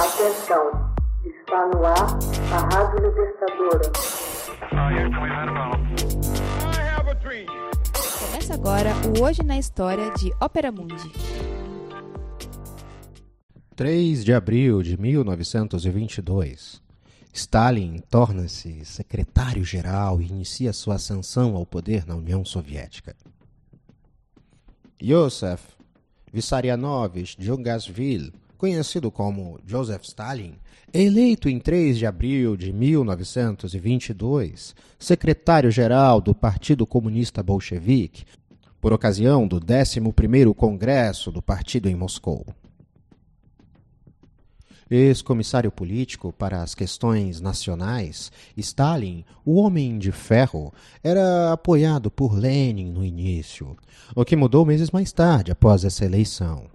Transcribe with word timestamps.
Atenção, 0.00 0.94
está 1.26 1.66
no 1.66 1.84
ar 1.84 2.18
a 2.54 2.74
Rádio 2.74 3.06
Libertadora. 3.06 3.92
Começa 8.18 8.54
agora 8.54 8.94
o 9.06 9.22
Hoje 9.22 9.42
na 9.42 9.58
História 9.58 10.10
de 10.14 10.32
Ópera 10.40 10.72
Mundi. 10.72 11.12
3 13.76 14.24
de 14.24 14.32
abril 14.32 14.82
de 14.82 14.98
1922. 14.98 16.80
Stalin 17.34 17.98
torna-se 18.08 18.82
secretário-geral 18.86 20.22
e 20.22 20.28
inicia 20.28 20.72
sua 20.72 20.94
ascensão 20.94 21.54
ao 21.54 21.66
poder 21.66 22.06
na 22.06 22.14
União 22.14 22.42
Soviética. 22.42 23.14
Yosef 25.02 25.62
Vissarionovich 26.32 27.38
Djugasvili, 27.38 28.32
conhecido 28.60 29.10
como 29.10 29.58
Joseph 29.66 30.04
Stalin, 30.04 30.52
eleito 30.92 31.48
em 31.48 31.58
3 31.58 31.96
de 31.96 32.04
abril 32.04 32.58
de 32.58 32.74
1922 32.74 34.74
secretário-geral 34.98 36.20
do 36.20 36.34
Partido 36.34 36.86
Comunista 36.86 37.42
Bolchevique 37.42 38.26
por 38.78 38.92
ocasião 38.92 39.48
do 39.48 39.58
11º 39.58 40.54
Congresso 40.54 41.32
do 41.32 41.40
partido 41.40 41.88
em 41.88 41.94
Moscou. 41.94 42.44
Ex-comissário 44.90 45.72
político 45.72 46.30
para 46.30 46.62
as 46.62 46.74
questões 46.74 47.40
nacionais, 47.40 48.30
Stalin, 48.58 49.24
o 49.42 49.54
Homem 49.54 49.98
de 49.98 50.12
Ferro, 50.12 50.70
era 51.02 51.50
apoiado 51.50 52.10
por 52.10 52.34
Lenin 52.34 52.90
no 52.90 53.02
início, 53.02 53.74
o 54.14 54.22
que 54.22 54.36
mudou 54.36 54.66
meses 54.66 54.90
mais 54.90 55.12
tarde 55.12 55.50
após 55.50 55.82
essa 55.82 56.04
eleição. 56.04 56.66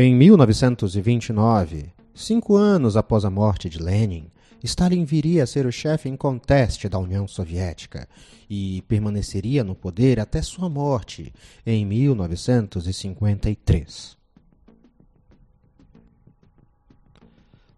Em 0.00 0.14
1929, 0.14 1.92
cinco 2.14 2.54
anos 2.54 2.96
após 2.96 3.24
a 3.24 3.30
morte 3.30 3.68
de 3.68 3.82
Lenin, 3.82 4.30
Stalin 4.62 5.04
viria 5.04 5.42
a 5.42 5.46
ser 5.46 5.66
o 5.66 5.72
chefe 5.72 6.08
inconteste 6.08 6.88
da 6.88 7.00
União 7.00 7.26
Soviética 7.26 8.08
e 8.48 8.80
permaneceria 8.82 9.64
no 9.64 9.74
poder 9.74 10.20
até 10.20 10.40
sua 10.40 10.68
morte 10.68 11.34
em 11.66 11.84
1953. 11.84 14.16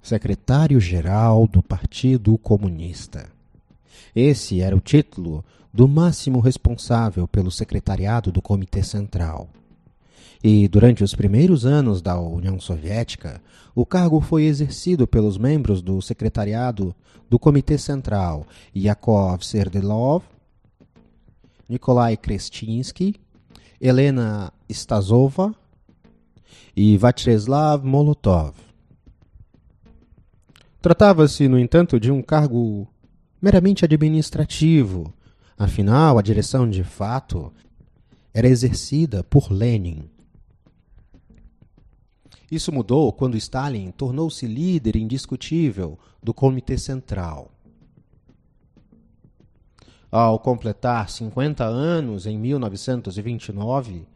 secretário-geral 0.02 1.47
do 1.47 1.62
Partido 1.62 2.36
Comunista. 2.36 3.30
Esse 4.14 4.61
era 4.61 4.77
o 4.77 4.80
título 4.80 5.42
do 5.73 5.89
máximo 5.89 6.39
responsável 6.39 7.27
pelo 7.27 7.50
secretariado 7.50 8.30
do 8.30 8.42
Comitê 8.42 8.83
Central. 8.83 9.48
E 10.42 10.66
durante 10.69 11.05
os 11.05 11.14
primeiros 11.14 11.66
anos 11.66 12.00
da 12.00 12.19
União 12.19 12.58
Soviética, 12.58 13.42
o 13.74 13.84
cargo 13.84 14.20
foi 14.20 14.44
exercido 14.44 15.06
pelos 15.06 15.36
membros 15.36 15.83
do 15.83 16.00
secretariado 16.00 16.94
do 17.28 17.38
Comitê 17.38 17.77
Central 17.77 18.46
Yakov 18.74 19.42
Serdelov, 19.42 20.24
Nikolai 21.68 22.16
Krestinsky, 22.16 23.14
Helena 23.80 24.52
Stasova 24.68 25.55
e 26.74 26.96
Vyacheslav 26.96 27.84
Molotov. 27.84 28.55
Tratava-se, 30.83 31.46
no 31.46 31.58
entanto, 31.58 32.00
de 32.00 32.11
um 32.11 32.22
cargo 32.22 32.88
meramente 33.41 33.84
administrativo. 33.84 35.12
Afinal, 35.56 36.18
a 36.18 36.22
direção 36.22 36.68
de 36.68 36.83
fato 36.83 37.52
era 38.34 38.48
exercida 38.48 39.22
por 39.22 39.52
Lenin. 39.52 40.09
Isso 42.50 42.73
mudou 42.73 43.12
quando 43.12 43.36
Stalin 43.36 43.91
tornou-se 43.91 44.47
líder 44.47 44.97
indiscutível 44.97 45.98
do 46.23 46.34
Comitê 46.34 46.77
Central. 46.77 47.50
Ao 50.11 50.39
completar 50.41 51.08
50 51.08 51.64
anos 51.64 52.27
em 52.27 52.36
1929, 52.36 54.08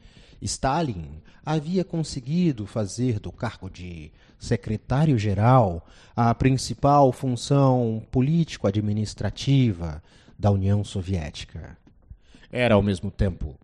Stalin 0.42 1.22
havia 1.46 1.84
conseguido 1.84 2.66
fazer 2.66 3.20
do 3.20 3.30
cargo 3.30 3.70
de 3.70 4.10
secretário-geral 4.38 5.86
a 6.16 6.34
principal 6.34 7.12
função 7.12 8.02
político-administrativa 8.10 10.02
da 10.36 10.50
União 10.50 10.82
Soviética. 10.82 11.78
Era, 12.50 12.74
ao 12.74 12.82
mesmo 12.82 13.10
tempo, 13.10 13.56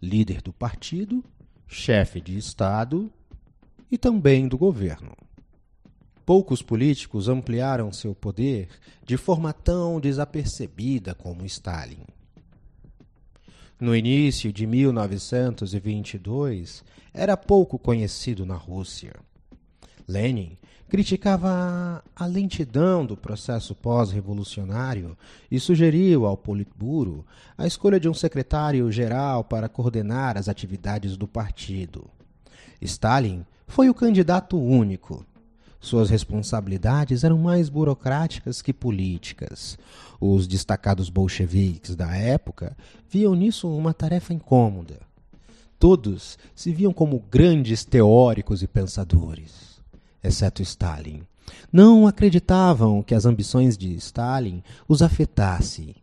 líder 0.00 0.40
do 0.40 0.52
partido, 0.52 1.24
chefe 1.66 2.20
de 2.20 2.36
Estado 2.36 3.10
e 3.92 3.98
também 3.98 4.48
do 4.48 4.56
governo. 4.56 5.12
Poucos 6.24 6.62
políticos 6.62 7.28
ampliaram 7.28 7.92
seu 7.92 8.14
poder 8.14 8.68
de 9.04 9.18
forma 9.18 9.52
tão 9.52 10.00
desapercebida 10.00 11.14
como 11.14 11.44
Stalin. 11.44 12.06
No 13.78 13.94
início 13.94 14.50
de 14.50 14.66
1922, 14.66 16.82
era 17.12 17.36
pouco 17.36 17.78
conhecido 17.78 18.46
na 18.46 18.54
Rússia. 18.54 19.12
Lenin 20.08 20.56
criticava 20.88 22.02
a 22.16 22.26
lentidão 22.26 23.04
do 23.04 23.14
processo 23.16 23.74
pós-revolucionário 23.74 25.18
e 25.50 25.60
sugeriu 25.60 26.24
ao 26.24 26.36
Politburo 26.36 27.26
a 27.58 27.66
escolha 27.66 28.00
de 28.00 28.08
um 28.08 28.14
secretário-geral 28.14 29.44
para 29.44 29.68
coordenar 29.68 30.38
as 30.38 30.48
atividades 30.48 31.14
do 31.16 31.28
partido. 31.28 32.08
Stalin 32.80 33.44
foi 33.66 33.88
o 33.88 33.94
candidato 33.94 34.58
único. 34.58 35.24
Suas 35.80 36.10
responsabilidades 36.10 37.24
eram 37.24 37.38
mais 37.38 37.68
burocráticas 37.68 38.62
que 38.62 38.72
políticas. 38.72 39.78
Os 40.20 40.46
destacados 40.46 41.08
bolcheviques 41.10 41.96
da 41.96 42.16
época 42.16 42.76
viam 43.08 43.34
nisso 43.34 43.68
uma 43.68 43.92
tarefa 43.92 44.32
incômoda. 44.32 45.00
Todos 45.78 46.38
se 46.54 46.72
viam 46.72 46.92
como 46.92 47.24
grandes 47.28 47.84
teóricos 47.84 48.62
e 48.62 48.68
pensadores 48.68 49.72
exceto 50.22 50.62
Stalin. 50.62 51.22
Não 51.72 52.06
acreditavam 52.06 53.02
que 53.02 53.14
as 53.14 53.26
ambições 53.26 53.76
de 53.76 53.94
Stalin 53.96 54.62
os 54.86 55.02
afetassem. 55.02 55.96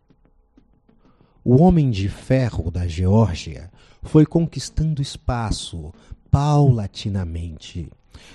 O 1.42 1.62
homem 1.62 1.90
de 1.90 2.08
ferro 2.08 2.70
da 2.70 2.86
Geórgia 2.86 3.70
foi 4.02 4.26
conquistando 4.26 5.00
espaço 5.00 5.92
paulatinamente. 6.30 7.90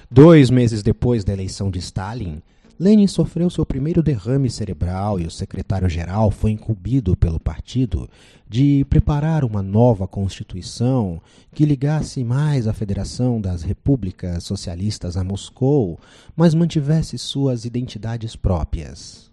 Dois 0.10 0.50
meses 0.50 0.84
depois 0.84 1.24
da 1.24 1.34
eleição 1.34 1.70
de 1.72 1.80
Stalin, 1.80 2.42
Lenin 2.78 3.08
sofreu 3.08 3.50
seu 3.50 3.66
primeiro 3.66 4.04
derrame 4.04 4.50
cerebral 4.50 5.18
e 5.18 5.26
o 5.26 5.32
secretário-geral 5.32 6.30
foi 6.30 6.52
incumbido 6.52 7.16
pelo 7.16 7.40
partido 7.40 8.10
de 8.50 8.86
preparar 8.90 9.46
uma 9.46 9.64
nova 9.64 10.06
constituição 10.06 11.22
que 11.54 11.66
ligasse 11.66 12.22
mais 12.22 12.68
a 12.68 12.74
Federação 12.74 13.40
das 13.40 13.64
Repúblicas 13.64 14.44
Socialistas 14.44 15.16
a 15.16 15.24
Moscou, 15.24 15.98
mas 16.36 16.54
mantivesse 16.54 17.18
suas 17.18 17.64
identidades 17.64 18.36
próprias. 18.36 19.32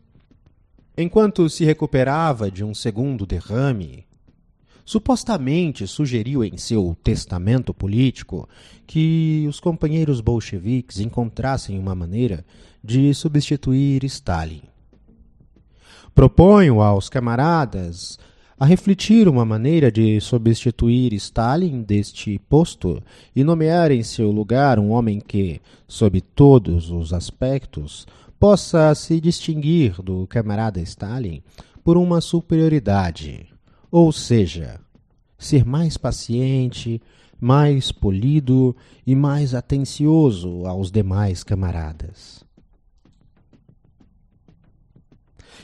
Enquanto 0.96 1.48
se 1.50 1.64
recuperava 1.64 2.48
de 2.48 2.62
um 2.62 2.72
segundo 2.72 3.26
derrame, 3.26 4.04
supostamente 4.92 5.86
sugeriu 5.86 6.44
em 6.44 6.58
seu 6.58 6.94
testamento 7.02 7.72
político 7.72 8.46
que 8.86 9.46
os 9.48 9.58
companheiros 9.58 10.20
bolcheviques 10.20 11.00
encontrassem 11.00 11.78
uma 11.78 11.94
maneira 11.94 12.44
de 12.84 13.14
substituir 13.14 14.04
Stalin. 14.04 14.60
Proponho 16.14 16.82
aos 16.82 17.08
camaradas 17.08 18.18
a 18.60 18.66
refletir 18.66 19.28
uma 19.28 19.46
maneira 19.46 19.90
de 19.90 20.20
substituir 20.20 21.14
Stalin 21.14 21.80
deste 21.80 22.38
posto 22.46 23.02
e 23.34 23.42
nomear 23.42 23.90
em 23.90 24.02
seu 24.02 24.30
lugar 24.30 24.78
um 24.78 24.90
homem 24.90 25.20
que, 25.20 25.58
sob 25.88 26.20
todos 26.20 26.90
os 26.90 27.14
aspectos, 27.14 28.06
possa 28.38 28.94
se 28.94 29.18
distinguir 29.22 30.02
do 30.02 30.26
camarada 30.26 30.80
Stalin 30.80 31.42
por 31.82 31.96
uma 31.96 32.20
superioridade 32.20 33.51
ou 33.92 34.10
seja, 34.10 34.80
ser 35.38 35.66
mais 35.66 35.98
paciente, 35.98 36.98
mais 37.38 37.92
polido 37.92 38.74
e 39.06 39.14
mais 39.14 39.54
atencioso 39.54 40.64
aos 40.66 40.90
demais 40.90 41.44
camaradas. 41.44 42.42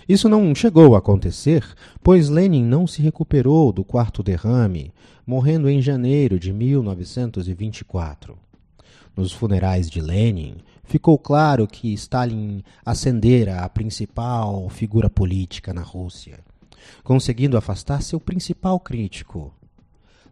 Isso 0.07 0.29
não 0.29 0.55
chegou 0.55 0.95
a 0.95 0.99
acontecer, 0.99 1.65
pois 2.03 2.29
Lenin 2.29 2.65
não 2.65 2.87
se 2.87 3.01
recuperou 3.01 3.73
do 3.73 3.83
quarto 3.83 4.23
derrame, 4.23 4.93
morrendo 5.27 5.69
em 5.69 5.81
janeiro 5.81 6.39
de 6.39 6.53
1924. 6.53 8.39
Nos 9.17 9.33
funerais 9.33 9.89
de 9.89 10.03
Lenin, 10.03 10.57
ficou 10.85 11.19
claro 11.19 11.67
que 11.67 11.95
Stalin 11.95 12.63
ascendera 12.85 13.61
a 13.61 13.69
principal 13.71 14.69
figura 14.69 15.09
política 15.09 15.73
na 15.73 15.83
Rússia 15.83 16.48
conseguindo 17.02 17.56
afastar 17.56 18.02
seu 18.02 18.20
principal 18.20 18.79
crítico, 18.79 19.55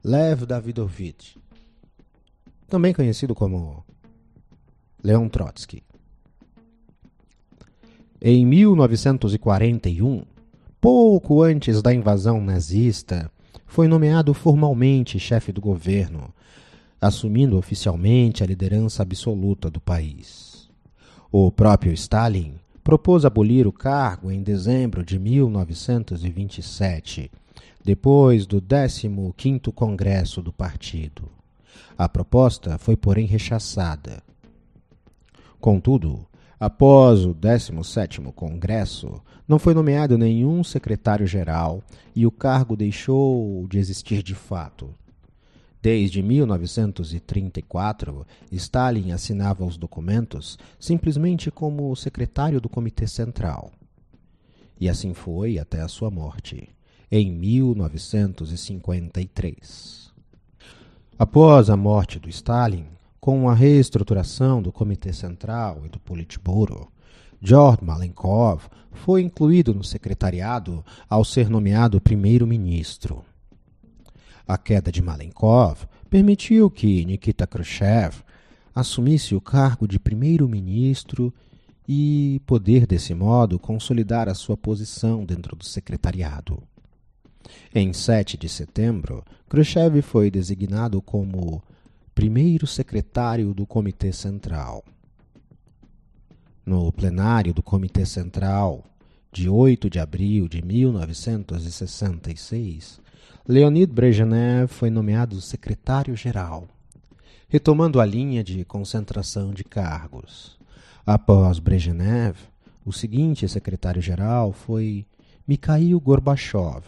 Lev 0.03 0.45
Davidovich, 0.45 1.39
também 2.69 2.93
conhecido 2.93 3.35
como 3.35 3.85
Leon 5.03 5.29
Trotsky. 5.29 5.83
Em 8.21 8.45
1941, 8.45 10.25
pouco 10.81 11.43
antes 11.43 11.83
da 11.83 11.95
invasão 11.95 12.41
nazista, 12.41 13.31
foi 13.67 13.89
nomeado 13.89 14.33
formalmente 14.33 15.19
chefe 15.19 15.53
do 15.53 15.61
governo, 15.61 16.33
assumindo 17.01 17.59
oficialmente 17.59 18.43
a 18.43 18.47
liderança 18.47 19.03
absoluta 19.03 19.71
do 19.71 19.81
país. 19.81 20.69
O 21.31 21.53
próprio 21.53 21.93
Stalin 21.93 22.55
propôs 22.87 23.25
abolir 23.25 23.67
o 23.67 23.73
cargo 23.73 24.31
em 24.31 24.45
dezembro 24.45 25.05
de 25.05 25.19
1927, 25.19 27.33
depois 27.85 28.47
do 28.47 28.63
15º 28.63 29.73
Congresso 29.73 30.41
do 30.41 30.53
partido. 30.53 31.29
A 31.99 32.09
proposta 32.09 32.79
foi, 32.79 32.97
porém, 32.97 33.27
rechaçada. 33.27 34.23
Contudo, 35.61 36.25
após 36.61 37.25
o 37.25 37.35
17º 37.35 38.33
Congresso, 38.33 39.21
não 39.49 39.59
foi 39.59 39.75
nomeado 39.75 40.17
nenhum 40.17 40.63
secretário-geral 40.63 41.83
e 42.15 42.25
o 42.25 42.31
cargo 42.31 42.77
deixou 42.77 43.67
de 43.67 43.79
existir 43.79 44.23
de 44.23 44.37
fato. 44.37 44.95
Desde 45.87 46.21
1934, 46.21 48.27
Stalin 48.51 49.13
assinava 49.13 49.65
os 49.65 49.77
documentos 49.77 50.59
simplesmente 50.81 51.49
como 51.49 51.95
secretário 51.95 52.61
do 52.61 52.69
Comitê 52.69 53.07
Central. 53.07 53.71
E 54.81 54.89
assim 54.89 55.15
foi 55.15 55.61
até 55.61 55.81
a 55.81 55.87
sua 55.87 56.11
morte, 56.11 56.71
em 57.09 57.31
1953. 57.31 60.13
Após 61.17 61.71
a 61.71 61.77
morte 61.77 62.19
do 62.19 62.29
Stalin, 62.29 62.87
com 63.21 63.49
a 63.49 63.55
reestruturação 63.55 64.61
do 64.61 64.73
Comitê 64.73 65.13
Central 65.13 65.83
e 65.87 65.89
do 65.89 66.01
Politburo, 66.01 66.89
George 67.41 67.85
Malenkov 67.85 68.65
foi 68.91 69.23
incluído 69.23 69.73
no 69.73 69.85
secretariado 69.85 70.85
ao 71.09 71.25
ser 71.25 71.49
nomeado 71.49 72.01
primeiro-ministro. 72.01 73.25
A 74.47 74.57
queda 74.57 74.93
de 74.93 75.03
Malenkov 75.03 75.87
permitiu 76.09 76.71
que 76.71 77.05
Nikita 77.05 77.45
Khrushchev 77.47 78.23
assumisse 78.73 79.35
o 79.35 79.41
cargo 79.41 79.89
de 79.89 79.99
primeiro-ministro 79.99 81.35
e 81.89 82.41
poder, 82.47 82.87
desse 82.87 83.13
modo, 83.15 83.59
consolidar 83.59 84.29
a 84.29 84.35
sua 84.35 84.57
posição 84.57 85.25
dentro 85.25 85.57
do 85.57 85.65
secretariado. 85.65 86.63
Em 87.75 87.93
7 87.93 88.37
de 88.37 88.49
setembro, 88.49 89.25
Khrushchev 89.49 90.01
foi 90.03 90.31
designado 90.31 91.03
como 91.03 91.61
primeiro 92.15 92.65
secretário 92.67 93.53
do 93.53 93.67
Comitê 93.67 94.13
Central. 94.13 94.85
No 96.65 96.93
plenário 96.93 97.53
do 97.53 97.63
Comitê 97.63 98.07
Central, 98.07 98.85
de 99.33 99.49
8 99.49 99.91
de 99.91 99.99
abril 99.99 100.47
de 100.49 100.63
1966, 100.63 103.01
Leonid 103.49 103.93
Brezhnev 103.93 104.69
foi 104.69 104.91
nomeado 104.91 105.41
secretário-geral, 105.41 106.67
retomando 107.49 108.01
a 108.01 108.05
linha 108.05 108.43
de 108.43 108.65
concentração 108.65 109.53
de 109.53 109.63
cargos. 109.63 110.59
Após 111.07 111.59
Brezhnev, 111.59 112.37
o 112.85 112.93
seguinte 112.93 113.49
secretário-geral 113.49 114.53
foi 114.53 115.07
Mikhail 115.47 116.01
Gorbachev. 116.01 116.83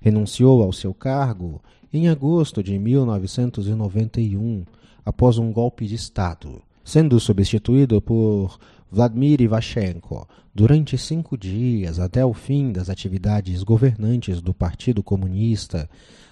Renunciou 0.00 0.62
ao 0.62 0.72
seu 0.72 0.94
cargo 0.94 1.62
em 1.92 2.08
agosto 2.08 2.62
de 2.62 2.78
1991, 2.78 4.64
após 5.04 5.38
um 5.38 5.52
golpe 5.52 5.86
de 5.86 5.94
Estado, 5.94 6.62
sendo 6.82 7.20
substituído 7.20 8.00
por 8.00 8.58
Vladimir 8.94 9.40
Ivashenko 9.40 10.24
durante 10.54 10.96
cinco 10.96 11.36
dias 11.36 11.98
até 11.98 12.24
o 12.24 12.32
fim 12.32 12.70
das 12.70 12.88
atividades 12.88 13.64
governantes 13.64 14.40
do 14.40 14.54
Partido 14.54 15.02
Comunista 15.02 15.90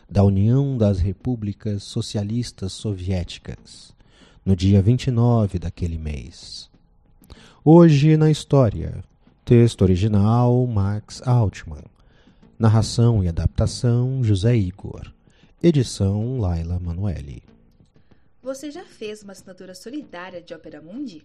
da 0.08 0.22
União 0.22 0.78
das 0.78 1.00
Repúblicas 1.00 1.82
Socialistas 1.82 2.72
Soviéticas, 2.72 3.92
no 4.46 4.54
dia 4.54 4.80
29 4.80 5.58
daquele 5.58 5.98
mês. 5.98 6.70
Hoje 7.64 8.16
na 8.16 8.30
História. 8.30 9.02
Texto 9.44 9.82
original 9.82 10.64
Max 10.64 11.20
Altman. 11.26 11.82
Narração 12.56 13.24
e 13.24 13.28
adaptação 13.28 14.22
José 14.22 14.54
Igor. 14.54 15.12
Edição 15.60 16.38
Laila 16.38 16.78
Manuelle. 16.78 17.42
Você 18.40 18.70
já 18.70 18.84
fez 18.84 19.24
uma 19.24 19.32
assinatura 19.32 19.74
solidária 19.74 20.40
de 20.40 20.54
Opera 20.54 20.80
Mundi? 20.80 21.24